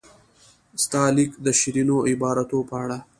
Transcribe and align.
ستا 0.83 1.03
لیک 1.15 1.31
د 1.45 1.47
شیرینو 1.59 1.97
عباراتو 2.11 2.59
په 2.69 2.75
اړه. 2.83 2.97